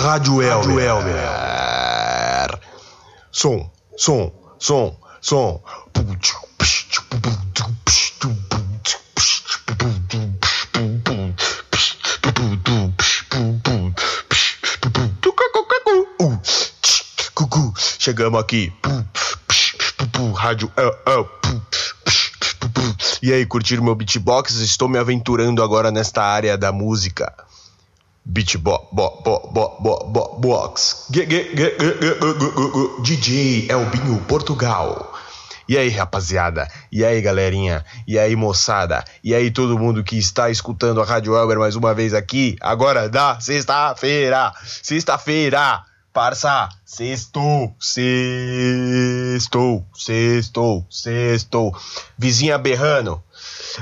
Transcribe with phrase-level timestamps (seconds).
[0.00, 0.80] Rádio Elber.
[3.30, 5.60] Som, som, som, som.
[17.98, 18.72] Chegamos aqui.
[20.34, 20.72] Rádio
[23.22, 24.54] E aí, curtiram meu beatbox?
[24.60, 27.30] Estou me aventurando agora nesta área da música.
[28.24, 31.06] Beatbox, bo, bo, bo, bo, bo, box.
[33.02, 35.14] DJ Elbinho Portugal.
[35.68, 36.68] E aí, rapaziada?
[36.90, 37.84] E aí, galerinha?
[38.06, 39.04] E aí, moçada?
[39.22, 43.08] E aí, todo mundo que está escutando a Rádio Elber mais uma vez aqui, agora
[43.08, 44.52] da sexta-feira.
[44.64, 45.84] Sexta-feira.
[46.12, 48.26] Parça, sextou, sextou,
[49.94, 51.72] sextou, sextou.
[52.18, 53.22] Vizinha berrando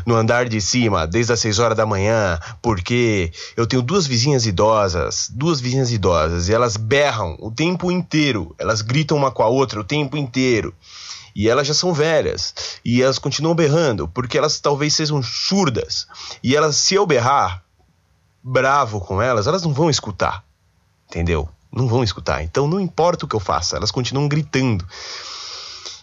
[0.05, 4.45] no andar de cima desde as 6 horas da manhã, porque eu tenho duas vizinhas
[4.45, 9.49] idosas, duas vizinhas idosas, e elas berram o tempo inteiro, elas gritam uma com a
[9.49, 10.75] outra o tempo inteiro.
[11.35, 16.07] E elas já são velhas, e elas continuam berrando, porque elas talvez sejam surdas.
[16.43, 17.65] E elas, se eu berrar
[18.43, 20.45] bravo com elas, elas não vão escutar.
[21.09, 21.49] Entendeu?
[21.73, 22.43] Não vão escutar.
[22.43, 24.87] Então não importa o que eu faça, elas continuam gritando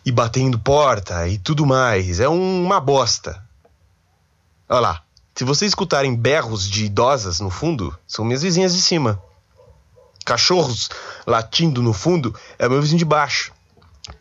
[0.06, 2.20] e batendo porta e tudo mais.
[2.20, 3.44] É uma bosta.
[4.70, 5.02] Olha lá.
[5.34, 9.22] Se vocês escutarem berros de idosas no fundo, são minhas vizinhas de cima.
[10.24, 10.90] Cachorros
[11.28, 13.52] latindo no fundo é meu vizinho de baixo.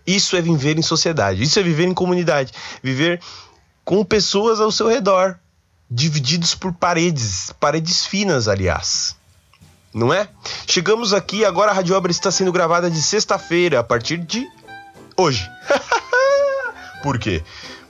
[0.04, 2.52] Isso é viver em sociedade, isso é viver em comunidade,
[2.82, 3.20] viver
[3.84, 5.38] com pessoas ao seu redor,
[5.88, 9.14] divididos por paredes, paredes finas, aliás
[9.94, 10.28] não é?
[10.66, 14.44] Chegamos aqui, agora a Rádio Obra está sendo gravada de sexta-feira, a partir de
[15.16, 15.48] hoje.
[17.02, 17.42] Por quê?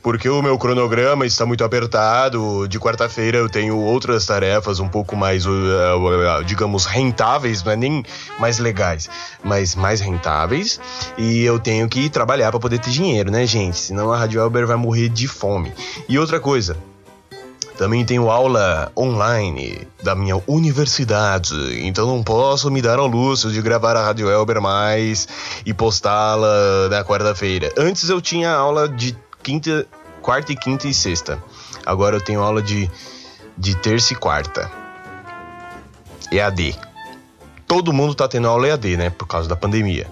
[0.02, 2.68] Porque o meu cronograma está muito apertado.
[2.68, 7.76] De quarta-feira eu tenho outras tarefas um pouco mais, uh, uh, digamos, rentáveis, não é
[7.76, 8.04] nem
[8.38, 9.08] mais legais,
[9.42, 10.78] mas mais rentáveis.
[11.16, 13.78] E eu tenho que trabalhar para poder ter dinheiro, né, gente?
[13.78, 15.72] Senão a Rádio Elber vai morrer de fome.
[16.06, 16.76] E outra coisa,
[17.76, 21.54] também tenho aula online da minha universidade,
[21.84, 25.26] então não posso me dar ao luxo de gravar a Rádio Elber mais
[25.66, 27.72] e postá-la na quarta-feira.
[27.76, 29.86] Antes eu tinha aula de quinta,
[30.22, 31.42] quarta e quinta e sexta.
[31.84, 32.88] Agora eu tenho aula de,
[33.58, 34.70] de terça e quarta.
[36.30, 36.78] EAD.
[37.66, 39.10] Todo mundo tá tendo aula EAD, né?
[39.10, 40.06] Por causa da pandemia.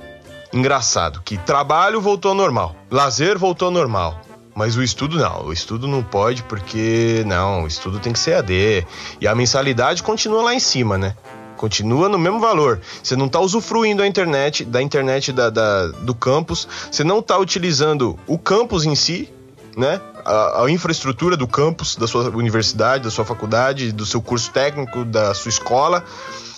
[0.52, 4.20] Engraçado que trabalho voltou ao normal, lazer voltou ao normal,
[4.54, 8.34] mas o estudo não, o estudo não pode porque não, o estudo tem que ser
[8.34, 8.86] AD.
[9.20, 11.16] E a mensalidade continua lá em cima, né?
[11.56, 12.80] Continua no mesmo valor.
[13.02, 17.38] Você não está usufruindo da internet, da internet da, da, do campus, você não está
[17.38, 19.32] utilizando o campus em si,
[19.76, 20.00] né?
[20.24, 25.04] A, a, infraestrutura do campus, da sua universidade, da sua faculdade, do seu curso técnico,
[25.04, 26.04] da sua escola,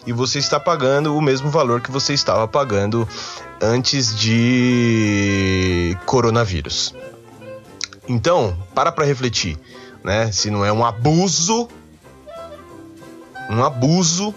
[0.07, 3.09] e você está pagando o mesmo valor que você estava pagando
[3.61, 6.93] antes de coronavírus.
[8.09, 9.59] Então, para para refletir,
[10.03, 10.31] né?
[10.31, 11.69] Se não é um abuso,
[13.49, 14.35] um abuso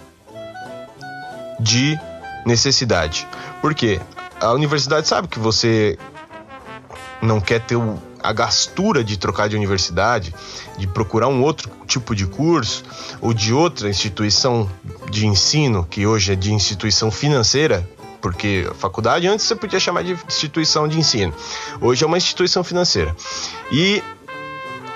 [1.59, 1.99] de
[2.45, 3.27] necessidade.
[3.61, 3.99] Por quê?
[4.39, 5.97] A universidade sabe que você
[7.21, 7.77] não quer ter
[8.21, 10.33] a gastura de trocar de universidade,
[10.77, 12.83] de procurar um outro tipo de curso
[13.21, 14.69] ou de outra instituição
[15.09, 17.87] de ensino, que hoje é de instituição financeira,
[18.21, 21.33] porque faculdade antes você podia chamar de instituição de ensino,
[21.81, 23.15] hoje é uma instituição financeira.
[23.71, 24.01] E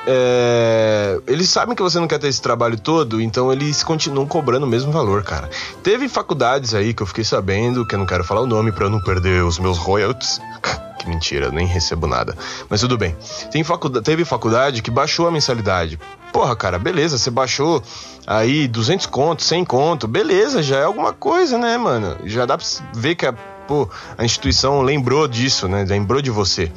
[0.07, 4.65] é, eles sabem que você não quer ter esse trabalho todo, então eles continuam cobrando
[4.65, 5.49] o mesmo valor, cara.
[5.83, 8.89] Teve faculdades aí que eu fiquei sabendo, que eu não quero falar o nome para
[8.89, 10.41] não perder os meus royalties.
[10.97, 12.35] que mentira, nem recebo nada.
[12.69, 13.15] Mas tudo bem.
[13.51, 15.99] Tem faculdade, teve faculdade que baixou a mensalidade.
[16.31, 17.83] Porra, cara, beleza, você baixou
[18.25, 22.17] aí 200 conto, 100 conto, beleza, já é alguma coisa, né, mano?
[22.25, 25.85] Já dá pra ver que a, pô, a instituição lembrou disso, né?
[25.87, 26.71] Lembrou de você.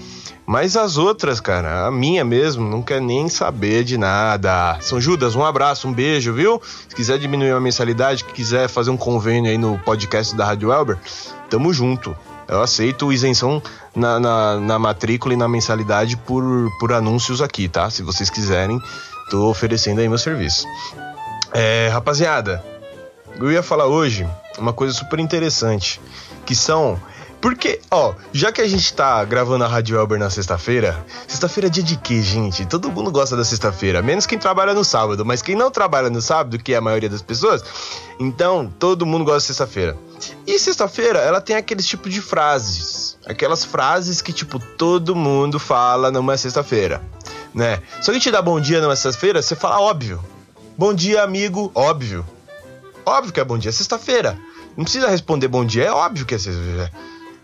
[0.47, 4.77] Mas as outras, cara, a minha mesmo, não quer nem saber de nada.
[4.81, 6.61] São Judas, um abraço, um beijo, viu?
[6.89, 10.99] Se quiser diminuir a mensalidade, quiser fazer um convênio aí no podcast da Rádio Elber,
[11.49, 12.15] tamo junto.
[12.47, 13.63] Eu aceito isenção
[13.97, 16.45] na, na, na matrícula e na mensalidade por,
[16.79, 17.89] por anúncios aqui, tá?
[17.89, 18.79] Se vocês quiserem,
[19.31, 20.67] tô oferecendo aí meu serviço.
[21.53, 22.65] É, rapaziada,
[23.39, 24.29] eu ia falar hoje
[24.59, 26.01] uma coisa super interessante,
[26.45, 27.01] que são
[27.45, 31.71] porque, ó, já que a gente tá gravando a Rádio Elber na sexta-feira, sexta-feira é
[31.71, 32.65] dia de quê, gente?
[32.65, 36.23] Todo mundo gosta da sexta-feira, menos quem trabalha no sábado, mas quem não trabalha no
[36.23, 37.63] sábado, que é a maioria das pessoas,
[38.19, 39.95] então todo mundo gosta de sexta-feira.
[40.47, 46.11] E sexta-feira, ela tem aqueles tipo de frases, aquelas frases que, tipo, todo mundo fala
[46.11, 47.03] numa sexta-feira,
[47.55, 47.81] né?
[48.03, 50.23] Se alguém te dá bom dia numa sexta-feira, você fala óbvio.
[50.77, 52.27] Bom dia, amigo, óbvio.
[53.07, 54.37] Óbvio que é bom dia, é sexta-feira.
[54.77, 56.91] Não precisa responder bom dia, é óbvio que é sexta-feira.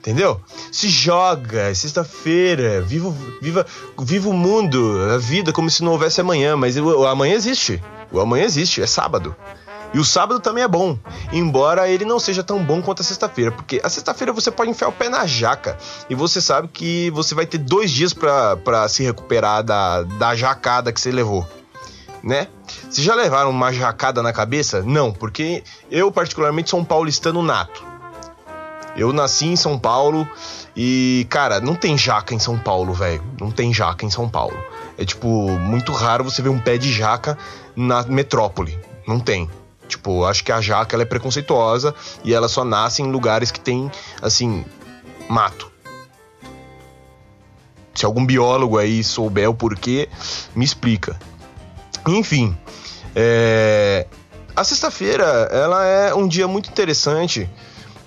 [0.00, 0.40] Entendeu?
[0.72, 3.66] Se joga, é sexta-feira, viva, viva,
[3.98, 7.82] viva o mundo, a vida como se não houvesse amanhã, mas o, o amanhã existe.
[8.10, 9.36] O amanhã existe, é sábado.
[9.92, 10.96] E o sábado também é bom,
[11.32, 14.88] embora ele não seja tão bom quanto a sexta-feira, porque a sexta-feira você pode enfiar
[14.88, 15.76] o pé na jaca
[16.08, 20.92] e você sabe que você vai ter dois dias para se recuperar da, da jacada
[20.92, 21.44] que você levou,
[22.22, 22.46] né?
[22.88, 24.82] Vocês já levaram uma jacada na cabeça?
[24.82, 27.84] Não, porque eu, particularmente, sou um paulistano nato.
[28.96, 30.28] Eu nasci em São Paulo
[30.76, 33.22] e, cara, não tem jaca em São Paulo, velho.
[33.40, 34.56] Não tem jaca em São Paulo.
[34.98, 35.28] É, tipo,
[35.58, 37.38] muito raro você ver um pé de jaca
[37.75, 38.78] na metrópole.
[39.06, 39.48] Não tem.
[39.90, 41.94] Tipo, acho que a jaca ela é preconceituosa
[42.25, 43.90] e ela só nasce em lugares que tem,
[44.22, 44.64] assim,
[45.28, 45.70] mato.
[47.94, 50.08] Se algum biólogo aí souber o porquê,
[50.54, 51.19] me explica.
[52.06, 52.56] Enfim,
[53.14, 54.06] é...
[54.54, 57.50] a sexta-feira ela é um dia muito interessante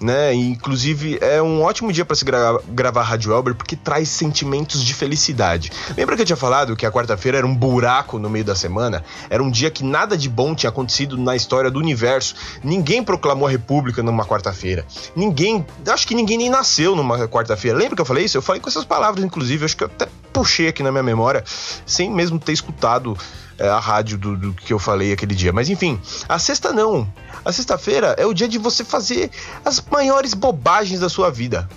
[0.03, 0.33] né?
[0.33, 4.93] inclusive é um ótimo dia para se gra gravar Rádio Elber porque traz sentimentos de
[4.93, 5.71] felicidade.
[5.95, 9.03] Lembra que eu tinha falado que a quarta-feira era um buraco no meio da semana?
[9.29, 12.35] Era um dia que nada de bom tinha acontecido na história do universo.
[12.63, 14.85] Ninguém proclamou a república numa quarta-feira.
[15.15, 17.77] Ninguém, acho que ninguém nem nasceu numa quarta-feira.
[17.77, 18.37] Lembra que eu falei isso?
[18.37, 21.43] Eu falei com essas palavras, inclusive, acho que eu até puxei aqui na minha memória,
[21.85, 23.17] sem mesmo ter escutado
[23.59, 25.53] a rádio do, do, que eu falei aquele dia.
[25.53, 27.11] Mas enfim, a sexta não.
[27.45, 29.31] A sexta-feira é o dia de você fazer
[29.63, 31.67] as maiores bobagens da sua vida.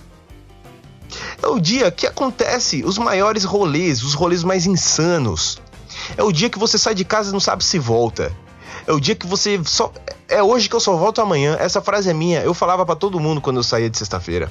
[1.42, 5.60] É o dia que acontece os maiores rolês, os rolês mais insanos.
[6.16, 8.32] É o dia que você sai de casa e não sabe se volta.
[8.86, 9.92] É o dia que você só.
[10.28, 11.56] É hoje que eu só volto amanhã.
[11.58, 12.40] Essa frase é minha.
[12.42, 14.50] Eu falava para todo mundo quando eu saía de sexta-feira.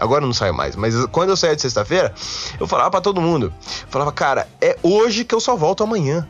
[0.00, 2.14] Agora eu não saio mais, mas quando eu saía de sexta-feira,
[2.58, 3.52] eu falava para todo mundo.
[3.82, 6.26] Eu falava, cara, é hoje que eu só volto amanhã.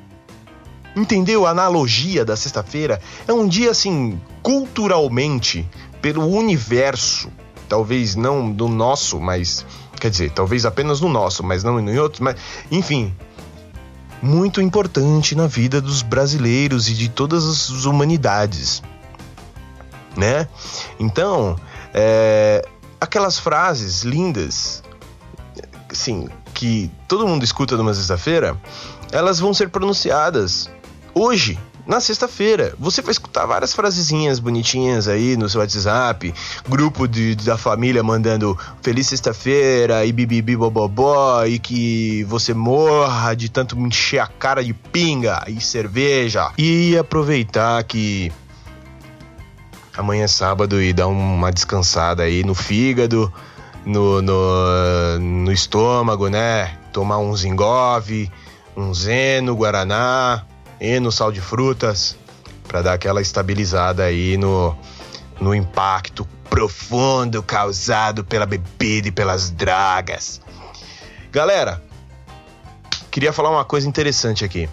[0.95, 3.01] Entendeu a analogia da sexta-feira?
[3.27, 5.69] É um dia assim, culturalmente,
[6.03, 7.31] pelo universo,
[7.69, 9.65] talvez não do nosso, mas
[10.01, 12.37] quer dizer, talvez apenas no nosso, mas não em outros, mas
[12.71, 13.15] enfim,
[14.23, 18.83] muito importante na vida dos brasileiros e de todas as humanidades,
[20.17, 20.49] né?
[20.99, 21.57] Então,
[21.95, 22.67] é,
[23.01, 24.83] aquelas frases lindas,
[25.91, 28.57] assim, que todo mundo escuta numa sexta-feira,
[29.13, 30.69] elas vão ser pronunciadas
[31.21, 32.75] hoje, na sexta-feira.
[32.79, 36.33] Você vai escutar várias frasezinhas bonitinhas aí no seu WhatsApp,
[36.67, 43.51] grupo de, da família mandando feliz sexta-feira e bibibi bobobó e que você morra de
[43.51, 46.53] tanto encher a cara de pinga e cerveja.
[46.57, 48.33] E aproveitar que
[49.95, 53.31] amanhã é sábado e dar uma descansada aí no fígado,
[53.85, 56.79] no, no, no estômago, né?
[56.93, 58.31] Tomar um zingove,
[58.77, 60.45] um zeno, guaraná,
[60.81, 62.17] e no sal de frutas
[62.67, 64.77] para dar aquela estabilizada aí no,
[65.41, 70.41] no impacto profundo causado pela bebida e pelas dragas.
[71.31, 71.83] Galera,
[73.11, 74.69] queria falar uma coisa interessante aqui.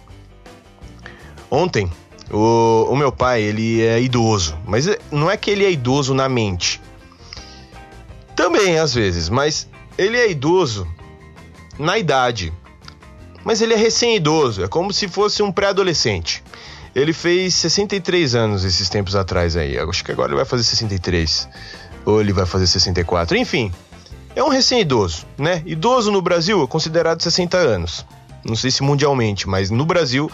[1.49, 1.91] Ontem,
[2.31, 6.27] o, o meu pai, ele é idoso, mas não é que ele é idoso na
[6.27, 6.81] mente.
[8.35, 9.67] Também, às vezes, mas
[9.97, 10.87] ele é idoso
[11.79, 12.53] na idade
[13.47, 16.43] mas ele é recém-idoso, é como se fosse um pré-adolescente.
[16.93, 19.79] Ele fez 63 anos esses tempos atrás aí.
[19.79, 21.47] Acho que agora ele vai fazer 63.
[22.03, 23.37] Ou ele vai fazer 64.
[23.37, 23.71] Enfim,
[24.35, 25.63] é um recém-idoso, né?
[25.65, 28.05] Idoso no Brasil é considerado 60 anos.
[28.43, 30.29] Não sei se mundialmente, mas no Brasil,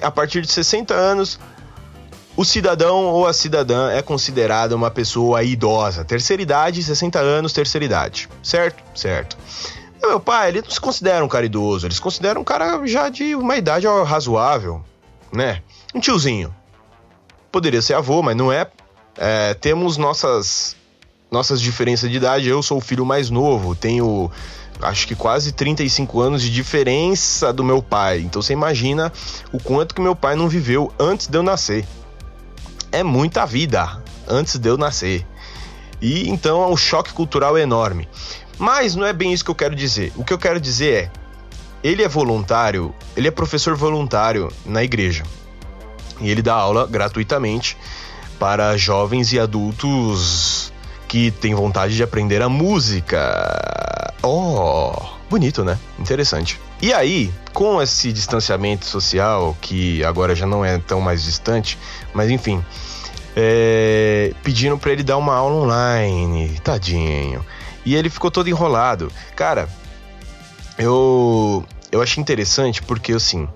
[0.00, 1.38] a partir de 60 anos,
[2.34, 6.06] o cidadão ou a cidadã é considerada uma pessoa idosa.
[6.06, 8.30] Terceira idade, 60 anos, terceira idade.
[8.42, 8.82] Certo?
[8.94, 9.36] Certo.
[10.02, 13.34] Meu pai, ele não se considera um cara idoso, eles consideram um cara já de
[13.34, 14.82] uma idade razoável,
[15.32, 15.62] né?
[15.94, 16.54] Um tiozinho.
[17.52, 18.66] Poderia ser avô, mas não é.
[19.16, 20.76] é temos nossas
[21.30, 22.48] nossas diferenças de idade.
[22.48, 24.30] Eu sou o filho mais novo, tenho
[24.82, 28.20] acho que quase 35 anos de diferença do meu pai.
[28.20, 29.12] Então você imagina
[29.52, 31.86] o quanto que meu pai não viveu antes de eu nascer.
[32.90, 35.26] É muita vida antes de eu nascer.
[36.00, 38.08] E então o choque cultural é enorme.
[38.60, 40.12] Mas não é bem isso que eu quero dizer.
[40.16, 41.10] O que eu quero dizer é,
[41.82, 45.24] ele é voluntário, ele é professor voluntário na igreja.
[46.20, 47.74] E ele dá aula gratuitamente
[48.38, 50.70] para jovens e adultos
[51.08, 53.18] que têm vontade de aprender a música.
[54.22, 54.92] Oh,
[55.30, 55.78] bonito, né?
[55.98, 56.60] Interessante.
[56.82, 61.78] E aí, com esse distanciamento social, que agora já não é tão mais distante,
[62.12, 62.62] mas enfim,
[63.34, 67.42] é, pedindo para ele dar uma aula online, tadinho.
[67.84, 69.10] E ele ficou todo enrolado.
[69.34, 69.68] Cara,
[70.78, 73.48] eu, eu achei interessante porque, assim,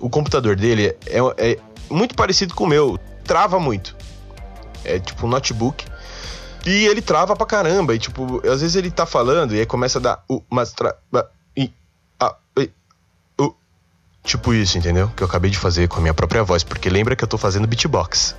[0.00, 1.58] o computador dele é, é
[1.90, 2.98] muito parecido com o meu.
[3.24, 3.96] Trava muito.
[4.84, 5.84] É tipo um notebook,
[6.64, 7.94] E ele trava pra caramba.
[7.94, 10.94] E, tipo, às vezes ele tá falando e aí começa a dar umas tra...
[14.26, 15.08] Tipo isso, entendeu?
[15.14, 16.64] Que eu acabei de fazer com a minha própria voz.
[16.64, 18.34] Porque lembra que eu tô fazendo beatbox.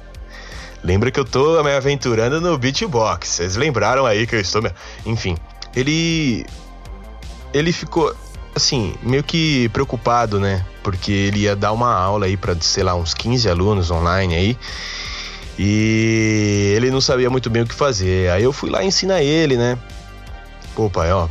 [0.83, 3.27] Lembra que eu tô me aventurando no beatbox.
[3.27, 4.61] Vocês lembraram aí que eu estou.
[4.61, 4.71] Me...
[5.05, 5.37] Enfim,
[5.75, 6.45] ele.
[7.53, 8.15] Ele ficou,
[8.55, 10.65] assim, meio que preocupado, né?
[10.83, 14.57] Porque ele ia dar uma aula aí pra, sei lá, uns 15 alunos online aí.
[15.57, 18.29] E ele não sabia muito bem o que fazer.
[18.31, 19.77] Aí eu fui lá ensinar ele, né?
[20.75, 21.27] Pô, pai, ó.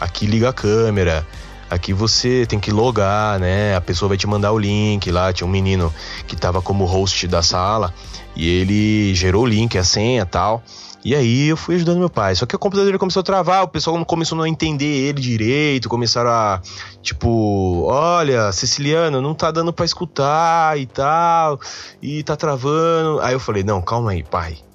[0.00, 1.26] Aqui liga a câmera.
[1.70, 3.76] Aqui você tem que logar, né?
[3.76, 5.32] A pessoa vai te mandar o link lá.
[5.32, 5.92] Tinha um menino
[6.26, 7.92] que tava como host da sala
[8.34, 10.62] e ele gerou o link, a senha tal.
[11.04, 12.34] E aí eu fui ajudando meu pai.
[12.34, 15.20] Só que o computador dele começou a travar, o pessoal começou a não entender ele
[15.20, 16.60] direito, começaram a,
[17.02, 21.60] tipo, olha, Siciliano, não tá dando para escutar e tal,
[22.02, 23.20] e tá travando.
[23.20, 24.67] Aí eu falei, não, calma aí, pai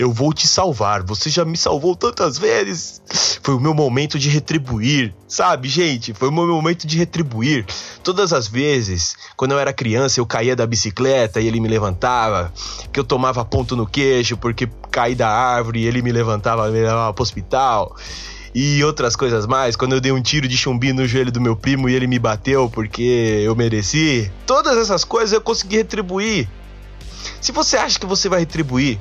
[0.00, 1.02] eu vou te salvar.
[1.02, 3.02] Você já me salvou tantas vezes.
[3.42, 6.14] Foi o meu momento de retribuir, sabe, gente?
[6.14, 7.66] Foi o meu momento de retribuir.
[8.02, 12.50] Todas as vezes, quando eu era criança, eu caía da bicicleta e ele me levantava,
[12.90, 16.80] que eu tomava ponto no queixo porque caí da árvore e ele me levantava, me
[16.80, 17.94] levava pro hospital
[18.54, 19.76] e outras coisas mais.
[19.76, 22.18] Quando eu dei um tiro de chumbi no joelho do meu primo e ele me
[22.18, 24.32] bateu porque eu mereci.
[24.46, 26.48] Todas essas coisas eu consegui retribuir.
[27.38, 28.98] Se você acha que você vai retribuir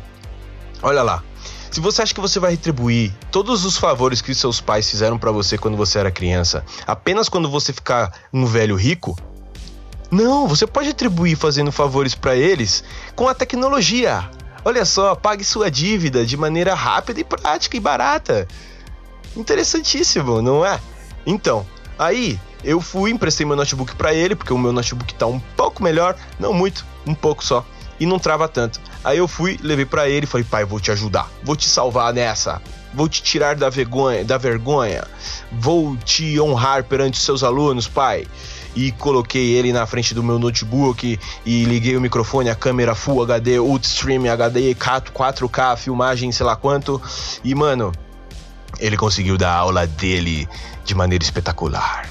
[0.81, 1.23] Olha lá.
[1.71, 5.31] Se você acha que você vai retribuir todos os favores que seus pais fizeram para
[5.31, 9.15] você quando você era criança, apenas quando você ficar um velho rico,
[10.09, 12.83] não, você pode retribuir fazendo favores para eles
[13.15, 14.27] com a tecnologia.
[14.65, 18.47] Olha só, pague sua dívida de maneira rápida e prática e barata.
[19.37, 20.79] Interessantíssimo, não é?
[21.23, 21.65] Então,
[21.99, 25.83] aí eu fui, emprestei meu notebook para ele, porque o meu notebook tá um pouco
[25.83, 27.63] melhor, não muito, um pouco só
[27.99, 28.79] e não trava tanto.
[29.03, 31.29] Aí eu fui, levei para ele e falei: "Pai, vou te ajudar.
[31.43, 32.61] Vou te salvar nessa.
[32.93, 35.05] Vou te tirar da vergonha, da vergonha.
[35.51, 38.25] Vou te honrar perante os seus alunos, pai."
[38.75, 43.23] E coloquei ele na frente do meu notebook e liguei o microfone, a câmera Full
[43.23, 47.01] HD, Ultra HD, 4K, filmagem, sei lá quanto.
[47.43, 47.91] E mano,
[48.79, 50.47] ele conseguiu dar a aula dele
[50.85, 52.07] de maneira espetacular.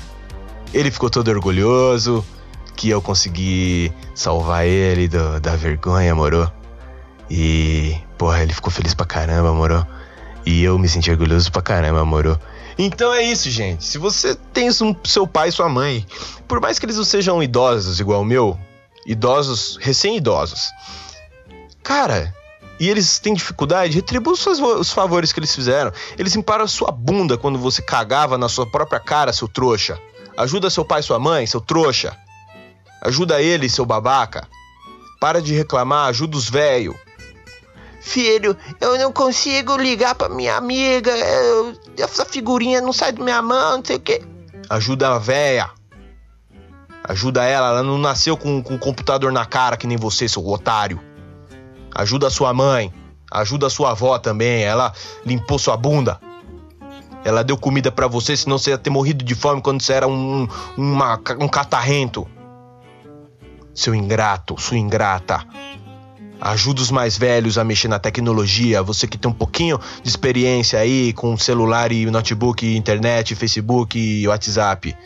[0.75, 2.25] Ele ficou todo orgulhoso,
[2.79, 6.51] que eu consegui salvar ele do, da vergonha, moro?
[7.29, 9.85] E, porra, ele ficou feliz pra caramba, moro?
[10.47, 12.41] E eu me senti orgulhoso pra caramba, moro?
[12.79, 13.85] Então é isso, gente.
[13.85, 16.07] Se você tem um, seu pai e sua mãe,
[16.47, 18.57] por mais que eles não sejam idosos igual o meu,
[19.05, 20.69] idosos, recém-idosos,
[21.83, 22.33] cara,
[22.79, 25.93] e eles têm dificuldade, retribua os, os favores que eles fizeram.
[26.17, 29.99] Eles limparam a sua bunda quando você cagava na sua própria cara, seu trouxa.
[30.37, 32.17] Ajuda seu pai e sua mãe, seu trouxa.
[33.03, 34.47] Ajuda ele, seu babaca.
[35.21, 36.99] Para de reclamar, ajuda os velho.
[38.01, 41.11] Filho, eu não consigo ligar pra minha amiga.
[41.11, 44.23] Eu, essa figurinha não sai da minha mão, não sei o quê.
[44.71, 45.71] Ajuda a véia.
[47.05, 50.47] Ajuda ela, ela não nasceu com, com o computador na cara que nem você, seu
[50.47, 51.01] otário.
[51.95, 52.93] Ajuda a sua mãe.
[53.31, 54.63] Ajuda a sua avó também.
[54.63, 54.93] Ela
[55.25, 56.21] limpou sua bunda.
[57.25, 60.07] Ela deu comida para você, senão você ia ter morrido de fome quando você era
[60.07, 62.29] um, uma, um catarrento
[63.79, 65.45] seu ingrato, sua ingrata.
[66.41, 68.83] Ajuda os mais velhos a mexer na tecnologia.
[68.83, 74.27] Você que tem um pouquinho de experiência aí com celular e notebook, internet, Facebook e
[74.27, 74.97] WhatsApp.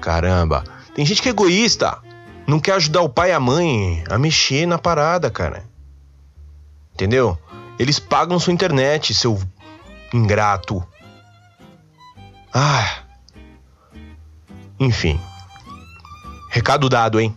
[0.00, 1.98] Caramba, tem gente que é egoísta.
[2.46, 5.64] Não quer ajudar o pai e a mãe a mexer na parada, cara.
[6.94, 7.38] Entendeu?
[7.78, 9.40] Eles pagam sua internet, seu
[10.12, 10.84] ingrato.
[12.52, 13.02] Ah.
[14.80, 15.20] Enfim.
[16.50, 17.34] Recado dado, hein?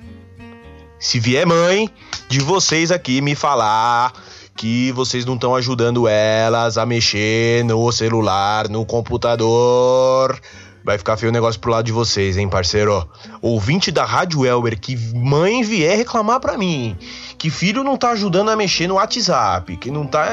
[1.01, 1.89] Se vier mãe
[2.29, 4.13] de vocês aqui me falar
[4.55, 10.39] que vocês não estão ajudando elas a mexer no celular, no computador,
[10.85, 13.09] vai ficar feio o negócio pro lado de vocês, hein, parceiro?
[13.41, 16.95] Ouvinte da Rádio Elber, que mãe vier reclamar pra mim
[17.35, 20.29] que filho não tá ajudando a mexer no WhatsApp, que não tá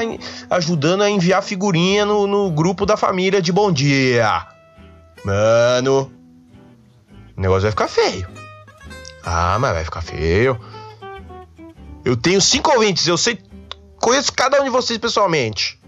[0.51, 4.45] ajudando a enviar figurinha no, no grupo da família de bom dia.
[5.25, 6.11] Mano,
[7.35, 8.38] o negócio vai ficar feio.
[9.23, 10.59] Ah, mas vai ficar feio.
[12.03, 13.39] Eu tenho cinco ouvintes, eu sei.
[13.99, 15.79] Conheço cada um de vocês pessoalmente.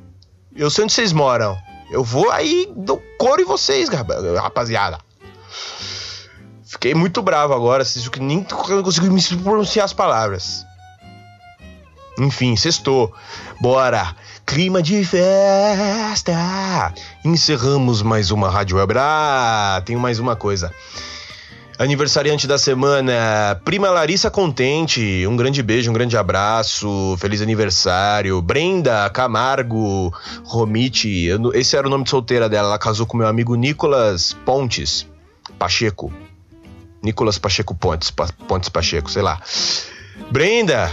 [0.55, 1.57] Eu sei onde vocês moram.
[1.89, 4.99] Eu vou aí, dou couro em vocês, rapaziada.
[6.65, 10.65] Fiquei muito bravo agora, que nem consigo me pronunciar as palavras.
[12.17, 13.13] Enfim, sextou.
[13.59, 14.15] Bora!
[14.45, 16.93] Clima de festa!
[17.23, 18.93] Encerramos mais uma Rádio Web.
[18.97, 20.73] Ah, tenho mais uma coisa.
[21.81, 25.25] Aniversariante da semana, prima Larissa Contente.
[25.25, 27.17] Um grande beijo, um grande abraço.
[27.17, 28.39] Feliz aniversário.
[28.39, 31.29] Brenda Camargo Romiti.
[31.55, 32.67] Esse era o nome de solteira dela.
[32.67, 35.07] Ela casou com meu amigo Nicolas Pontes
[35.57, 36.13] Pacheco.
[37.01, 39.41] Nicolas Pacheco Pontes, pa, Pontes Pacheco, sei lá.
[40.29, 40.91] Brenda,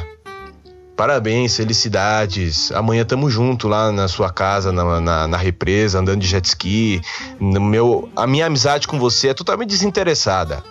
[0.96, 2.72] Parabéns, felicidades.
[2.72, 7.00] Amanhã tamo junto lá na sua casa, na, na, na, represa, andando de jet ski.
[7.38, 10.64] No meu, a minha amizade com você é totalmente desinteressada.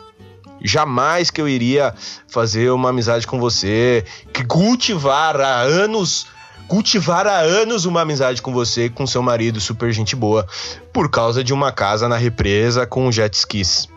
[0.61, 1.93] Jamais que eu iria
[2.27, 6.27] fazer uma amizade com você, que cultivar há anos,
[6.67, 10.47] cultivar há anos uma amizade com você, com seu marido, super gente boa,
[10.91, 13.87] por causa de uma casa na represa com jet skis.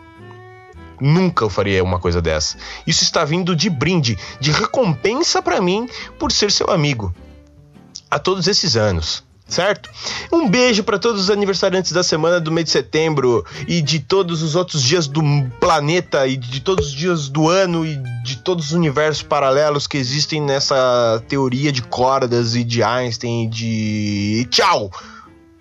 [1.01, 2.59] Nunca eu faria uma coisa dessa.
[2.87, 5.89] Isso está vindo de brinde, de recompensa para mim
[6.19, 7.15] por ser seu amigo.
[8.11, 9.91] Há todos esses anos certo?
[10.33, 14.43] Um beijo para todos os aniversariantes da semana do mês de setembro e de todos
[14.43, 15.23] os outros dias do
[15.61, 19.99] planeta e de todos os dias do ano e de todos os universos paralelos que
[19.99, 24.91] existem nessa teoria de cordas e de Einstein e de tchau.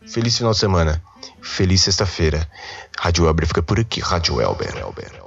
[0.08, 1.01] Feliz final de semana.
[1.41, 2.48] Feliz sexta-feira.
[2.98, 4.01] Rádio Elber fica por aqui.
[4.01, 4.75] Rádio Elber.
[4.77, 5.19] Elber.